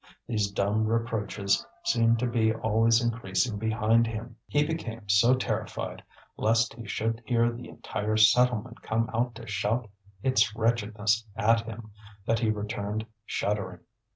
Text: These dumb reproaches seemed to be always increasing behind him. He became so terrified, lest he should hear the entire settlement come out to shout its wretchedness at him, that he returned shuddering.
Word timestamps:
These 0.25 0.49
dumb 0.49 0.87
reproaches 0.87 1.63
seemed 1.83 2.17
to 2.17 2.25
be 2.25 2.51
always 2.51 3.03
increasing 3.03 3.59
behind 3.59 4.07
him. 4.07 4.35
He 4.47 4.65
became 4.65 5.07
so 5.07 5.35
terrified, 5.35 6.01
lest 6.37 6.73
he 6.73 6.87
should 6.87 7.21
hear 7.23 7.51
the 7.51 7.69
entire 7.69 8.17
settlement 8.17 8.81
come 8.81 9.11
out 9.13 9.35
to 9.35 9.45
shout 9.45 9.87
its 10.23 10.55
wretchedness 10.55 11.27
at 11.35 11.61
him, 11.67 11.91
that 12.25 12.39
he 12.39 12.49
returned 12.49 13.05
shuddering. 13.27 13.81